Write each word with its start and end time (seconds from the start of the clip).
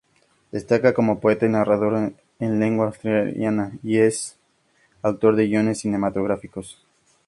Destaca 0.51 0.95
como 0.95 1.19
poeta 1.19 1.45
y 1.45 1.49
narrador 1.49 2.13
en 2.39 2.59
lengua 2.59 2.87
asturiana 2.87 3.77
y 3.83 3.99
es 3.99 4.35
autor 5.03 5.35
de 5.35 5.45
guiones 5.45 5.81
cinematográficos. 5.81 6.83